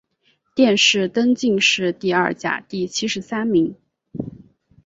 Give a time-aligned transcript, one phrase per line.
[0.55, 3.75] 殿试登进士第二甲第七十三名。